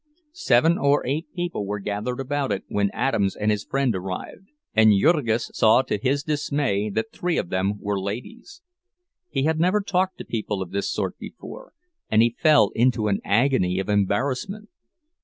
[0.31, 4.99] Seven or eight people were gathered about it when Adams and his friend arrived, and
[4.99, 8.63] Jurgis saw to his dismay that three of them were ladies.
[9.29, 11.73] He had never talked to people of this sort before,
[12.09, 14.69] and he fell into an agony of embarrassment.